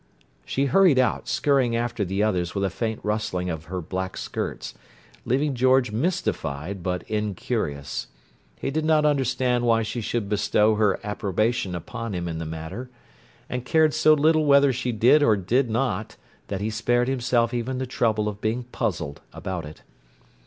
[0.47, 4.73] She hurried out, scurrying after the others with a faint rustling of her black skirts,
[5.25, 8.07] leaving George mystified but incurious.
[8.59, 12.89] He did not understand why she should bestow her approbation upon him in the matter,
[13.47, 16.15] and cared so little whether she did or not
[16.47, 19.83] that he spared himself even the trouble of being puzzled about it.